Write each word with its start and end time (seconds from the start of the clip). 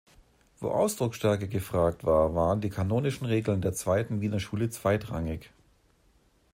Wo 0.59 0.69
Ausdrucksstärke 0.69 1.47
gefragt 1.47 2.05
war, 2.05 2.33
waren 2.33 2.59
die 2.59 2.71
kanonischen 2.71 3.27
Regeln 3.27 3.61
der 3.61 3.73
Zweiten 3.73 4.19
Wiener 4.19 4.39
Schule 4.39 4.67
zweitrangig. 4.71 5.51